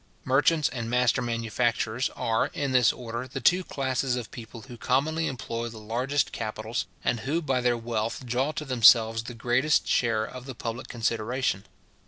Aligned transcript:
Merchants 0.25 0.67
and 0.67 0.89
master 0.89 1.21
manufacturers 1.21 2.09
are, 2.15 2.47
in 2.55 2.71
this 2.71 2.91
order, 2.91 3.27
the 3.27 3.39
two 3.39 3.63
classes 3.63 4.15
of 4.15 4.31
people 4.31 4.61
who 4.61 4.75
commonly 4.75 5.27
employ 5.27 5.69
the 5.69 5.77
largest 5.77 6.31
capitals, 6.31 6.87
and 7.03 7.19
who 7.19 7.39
by 7.39 7.61
their 7.61 7.77
wealth 7.77 8.25
draw 8.25 8.51
to 8.53 8.65
themselves 8.65 9.21
the 9.25 9.35
greatest 9.35 9.87
share 9.87 10.25
of 10.25 10.47
the 10.47 10.55
public 10.55 10.87
consideration. 10.87 11.65